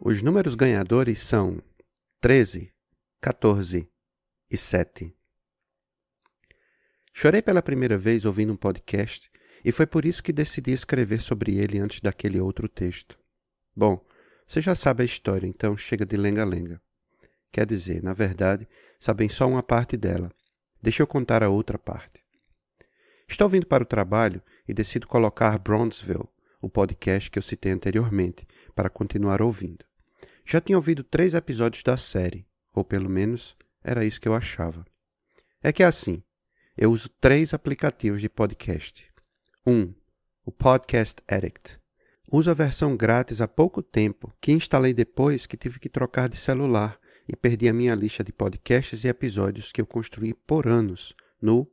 [0.00, 1.62] Os números ganhadores são
[2.20, 2.70] 13,
[3.18, 3.88] 14
[4.50, 5.16] e 7.
[7.14, 9.30] Chorei pela primeira vez ouvindo um podcast
[9.64, 13.18] e foi por isso que decidi escrever sobre ele antes daquele outro texto.
[13.74, 14.04] Bom,
[14.46, 16.80] você já sabe a história, então chega de lenga-lenga.
[17.50, 20.30] Quer dizer, na verdade, sabem só uma parte dela.
[20.82, 22.22] Deixa eu contar a outra parte.
[23.28, 26.28] Estou vindo para o trabalho e decido colocar Bronzeville,
[26.60, 29.84] o podcast que eu citei anteriormente, para continuar ouvindo.
[30.44, 34.84] Já tinha ouvido três episódios da série, ou pelo menos era isso que eu achava.
[35.62, 36.22] É que é assim,
[36.76, 39.06] eu uso três aplicativos de podcast.
[39.66, 39.94] Um,
[40.44, 41.83] o Podcast Addict.
[42.36, 46.36] Uso a versão grátis há pouco tempo, que instalei depois que tive que trocar de
[46.36, 46.98] celular
[47.28, 51.64] e perdi a minha lista de podcasts e episódios que eu construí por anos no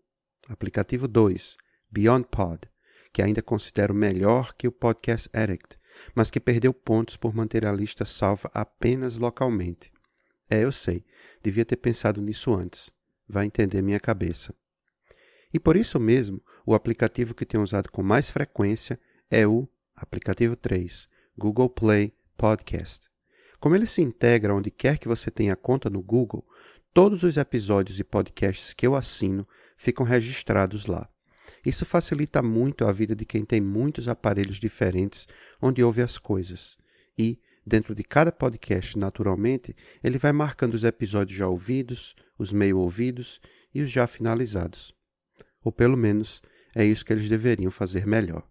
[0.47, 1.57] aplicativo 2,
[1.89, 2.69] Beyond Pod,
[3.11, 5.79] que ainda considero melhor que o Podcast Addict,
[6.13, 9.91] mas que perdeu pontos por manter a lista salva apenas localmente.
[10.47, 11.03] É, eu sei,
[11.41, 12.91] devia ter pensado nisso antes.
[13.27, 14.53] Vai entender minha cabeça.
[15.51, 19.67] E por isso mesmo, o aplicativo que tenho usado com mais frequência é o
[20.01, 21.07] aplicativo 3,
[21.37, 23.07] Google Play Podcast.
[23.59, 26.43] Como ele se integra onde quer que você tenha conta no Google,
[26.91, 31.07] todos os episódios e podcasts que eu assino ficam registrados lá.
[31.63, 35.27] Isso facilita muito a vida de quem tem muitos aparelhos diferentes
[35.61, 36.75] onde ouve as coisas.
[37.15, 42.79] E, dentro de cada podcast, naturalmente, ele vai marcando os episódios já ouvidos, os meio
[42.79, 43.39] ouvidos
[43.71, 44.95] e os já finalizados.
[45.63, 46.41] Ou pelo menos
[46.73, 48.50] é isso que eles deveriam fazer melhor.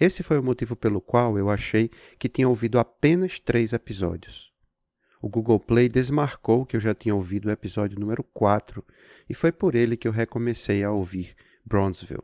[0.00, 4.52] Esse foi o motivo pelo qual eu achei que tinha ouvido apenas três episódios.
[5.20, 8.84] O Google Play desmarcou que eu já tinha ouvido o episódio número 4
[9.28, 12.22] e foi por ele que eu recomecei a ouvir Bronzeville.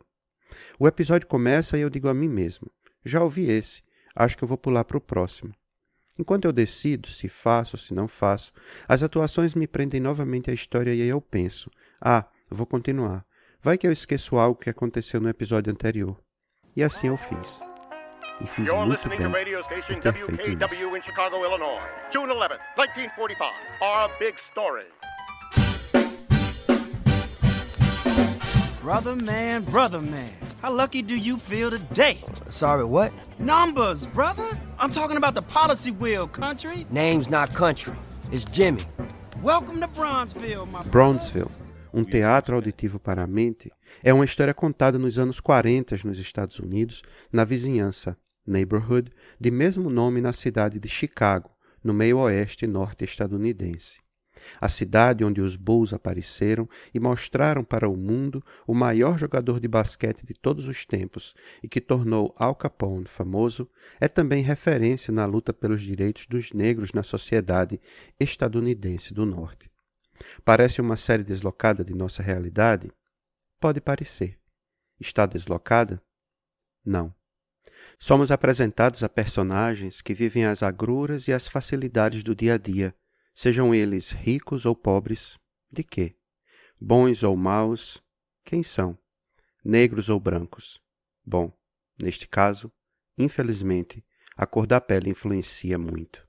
[0.78, 2.70] O episódio começa e eu digo a mim mesmo:
[3.04, 3.82] já ouvi esse,
[4.14, 5.54] acho que eu vou pular para o próximo.
[6.18, 8.52] Enquanto eu decido se faço ou se não faço,
[8.86, 11.70] as atuações me prendem novamente à história e aí eu penso:
[12.00, 13.24] ah, vou continuar.
[13.60, 16.22] Vai que eu esqueço algo que aconteceu no episódio anterior.
[16.74, 17.60] E assim eu fiz.
[18.40, 19.30] E fiz You're muito bem por
[19.68, 20.96] ter feito isso.
[20.96, 21.82] in Chicago, Illinois.
[22.10, 23.52] June 11, 1945.
[23.82, 24.86] Our big story.
[28.80, 32.24] Brother man, brother man, how lucky do you feel today?
[32.48, 33.12] Sorry, what?
[33.38, 34.58] Numbers, brother.
[34.78, 36.86] I'm talking about the policy wheel, country.
[36.90, 37.94] Name's not country.
[38.32, 38.86] It's Jimmy.
[39.42, 41.50] Welcome to Bronzeville, my Bronzeville,
[41.92, 43.70] um teatro auditivo para a mente,
[44.02, 48.16] é uma história contada nos anos 40 nos Estados Unidos, na vizinhança,
[48.46, 51.50] neighborhood, de mesmo nome na cidade de Chicago,
[51.82, 54.02] no meio oeste norte estadunidense
[54.60, 59.68] a cidade onde os Bulls apareceram e mostraram para o mundo o maior jogador de
[59.68, 63.68] basquete de todos os tempos e que tornou Al Capone famoso,
[64.00, 67.80] é também referência na luta pelos direitos dos negros na sociedade
[68.18, 69.71] estadunidense do Norte.
[70.44, 72.90] Parece uma série deslocada de nossa realidade?
[73.60, 74.38] Pode parecer.
[74.98, 76.02] Está deslocada?
[76.84, 77.14] Não.
[77.98, 82.94] Somos apresentados a personagens que vivem as agruras e as facilidades do dia a dia,
[83.34, 85.38] Sejam eles ricos ou pobres,
[85.70, 86.14] de quê?
[86.78, 88.02] Bons ou maus,
[88.44, 88.98] quem são?
[89.64, 90.82] Negros ou brancos?
[91.24, 91.50] Bom,
[92.00, 92.70] neste caso,
[93.16, 94.04] infelizmente,
[94.36, 96.28] a cor da pele influencia muito.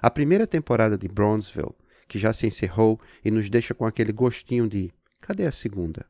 [0.00, 1.74] A primeira temporada de Bronzeville,
[2.08, 6.06] que já se encerrou e nos deixa com aquele gostinho de cadê a segunda?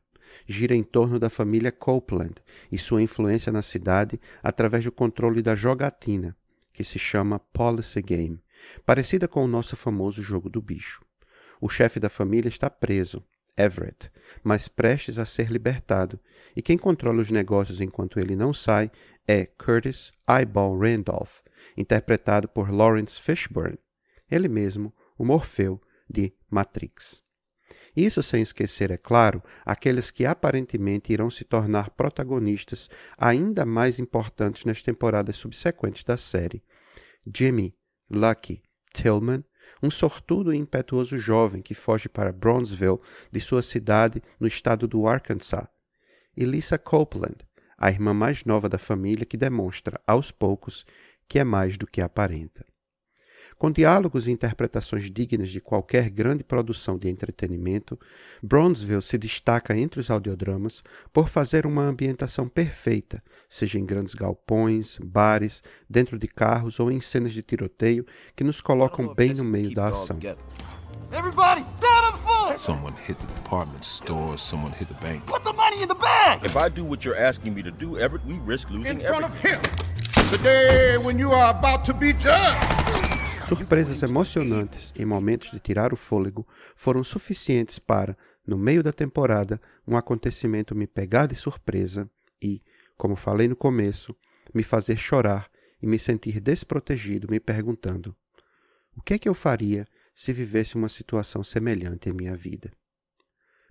[0.47, 2.35] Gira em torno da família Copeland
[2.71, 6.35] e sua influência na cidade através do controle da jogatina,
[6.73, 8.41] que se chama Policy Game
[8.85, 11.03] parecida com o nosso famoso jogo do bicho.
[11.61, 13.23] O chefe da família está preso,
[13.57, 14.11] Everett,
[14.43, 16.19] mas prestes a ser libertado,
[16.55, 18.91] e quem controla os negócios enquanto ele não sai
[19.27, 21.39] é Curtis Eyeball Randolph,
[21.77, 23.79] interpretado por Lawrence Fishburne,
[24.29, 27.23] ele mesmo, o Morfeu de Matrix.
[27.95, 34.65] Isso sem esquecer, é claro, aqueles que aparentemente irão se tornar protagonistas ainda mais importantes
[34.65, 36.61] nas temporadas subsequentes da série.
[37.33, 37.73] Jimmy,
[38.11, 38.61] Lucky
[38.93, 39.43] Tillman,
[39.81, 42.99] um sortudo e impetuoso jovem que foge para Bronzeville
[43.31, 45.67] de sua cidade no estado do Arkansas,
[46.35, 47.37] e Lisa Copeland,
[47.77, 50.85] a irmã mais nova da família que demonstra, aos poucos,
[51.27, 52.65] que é mais do que aparenta.
[53.57, 57.97] Com diálogos e interpretações dignas de qualquer grande produção de entretenimento,
[58.43, 64.97] Bronzeville se destaca entre os audiodramas por fazer uma ambientação perfeita, seja em grandes galpões,
[65.01, 68.05] bares, dentro de carros ou em cenas de tiroteio
[68.35, 70.19] que nos colocam bem no meio da ação.
[71.13, 72.57] Everybody, down on the floor!
[72.57, 75.23] Someone hit the department store, someone hit the bank.
[75.27, 76.43] Put the money in the bag!
[76.43, 79.23] If I do what you're asking me to do, Everett, we risk losing in front
[79.23, 79.55] everything.
[79.55, 80.31] of him.
[80.31, 83.04] The day when you are about to be judged.
[83.47, 89.61] Surpresas emocionantes em momentos de tirar o fôlego foram suficientes para, no meio da temporada,
[89.87, 92.09] um acontecimento me pegar de surpresa
[92.41, 92.63] e,
[92.97, 94.15] como falei no começo,
[94.51, 95.47] me fazer chorar
[95.79, 98.15] e me sentir desprotegido, me perguntando:
[98.95, 102.71] o que é que eu faria se vivesse uma situação semelhante em minha vida?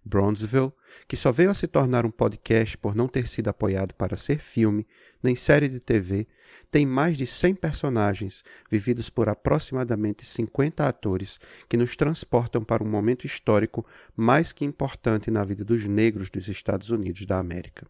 [0.05, 0.73] Bronzeville,
[1.09, 4.39] que só veio a se tornar um podcast por não ter sido apoiado para ser
[4.39, 4.87] filme
[5.23, 6.27] nem série de TV,
[6.71, 12.89] tem mais de 100 personagens vividos por aproximadamente 50 atores que nos transportam para um
[12.89, 17.87] momento histórico mais que importante na vida dos negros dos Estados Unidos da América.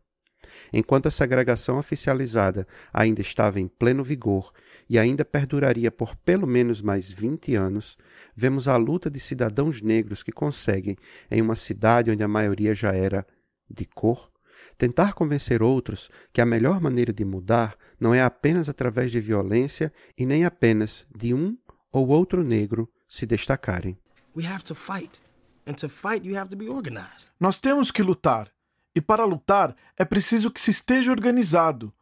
[0.72, 4.52] Enquanto a segregação oficializada ainda estava em pleno vigor
[4.88, 7.96] e ainda perduraria por pelo menos mais 20 anos,
[8.36, 10.96] vemos a luta de cidadãos negros que conseguem,
[11.30, 13.26] em uma cidade onde a maioria já era
[13.70, 14.30] de cor,
[14.76, 19.92] tentar convencer outros que a melhor maneira de mudar não é apenas através de violência
[20.18, 21.56] e nem apenas de um
[21.92, 23.96] ou outro negro se destacarem.
[24.36, 25.20] We have to fight.
[25.66, 27.30] And to fight, you have to be organized.
[27.40, 28.50] Nós temos que lutar.
[28.94, 31.92] E para lutar é preciso que se esteja organizado.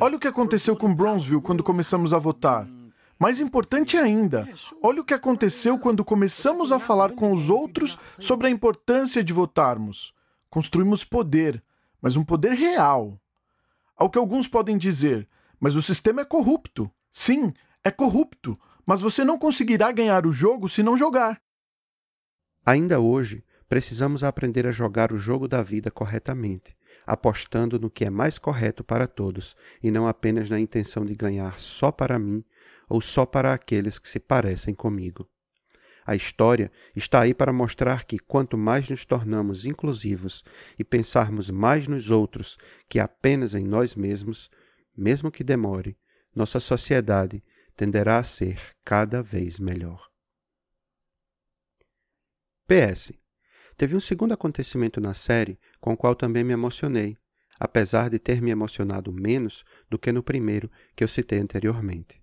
[0.00, 2.68] Olha o que aconteceu com Bronzeville quando começamos a votar.
[3.18, 4.48] Mais importante ainda,
[4.80, 9.32] olha o que aconteceu quando começamos a falar com os outros sobre a importância de
[9.32, 10.14] votarmos.
[10.48, 11.60] Construímos poder,
[12.00, 13.20] mas um poder real.
[13.96, 16.88] Ao que alguns podem dizer, mas o sistema é corrupto.
[17.10, 17.52] Sim,
[17.82, 18.56] é corrupto,
[18.86, 21.40] mas você não conseguirá ganhar o jogo se não jogar.
[22.64, 26.76] Ainda hoje, precisamos aprender a jogar o jogo da vida corretamente,
[27.06, 31.58] apostando no que é mais correto para todos e não apenas na intenção de ganhar
[31.58, 32.44] só para mim
[32.88, 35.28] ou só para aqueles que se parecem comigo.
[36.06, 40.42] A história está aí para mostrar que quanto mais nos tornamos inclusivos
[40.78, 42.56] e pensarmos mais nos outros
[42.88, 44.50] que apenas em nós mesmos,
[44.96, 45.98] mesmo que demore,
[46.34, 47.44] nossa sociedade
[47.76, 50.07] tenderá a ser cada vez melhor.
[52.68, 53.14] PS.
[53.78, 57.16] Teve um segundo acontecimento na série com o qual também me emocionei,
[57.58, 62.22] apesar de ter me emocionado menos do que no primeiro que eu citei anteriormente.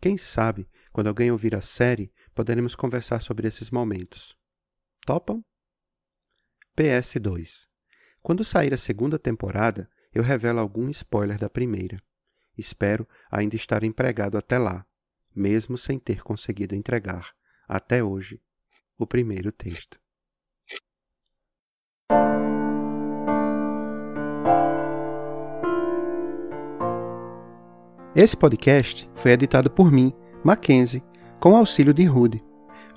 [0.00, 4.38] Quem sabe, quando alguém ouvir a série, poderemos conversar sobre esses momentos.
[5.04, 5.44] Topam?
[6.78, 7.66] PS2.
[8.22, 12.00] Quando sair a segunda temporada, eu revelo algum spoiler da primeira.
[12.56, 14.86] Espero ainda estar empregado até lá,
[15.34, 17.34] mesmo sem ter conseguido entregar,
[17.66, 18.40] até hoje,
[19.00, 19.98] o primeiro texto.
[28.14, 30.12] Esse podcast foi editado por mim,
[30.44, 31.02] Mackenzie,
[31.40, 32.42] com auxílio de Rude.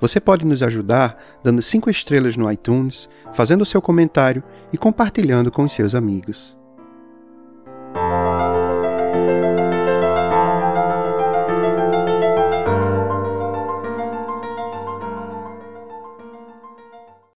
[0.01, 5.67] Você pode nos ajudar dando 5 estrelas no iTunes, fazendo seu comentário e compartilhando com
[5.67, 6.57] seus amigos.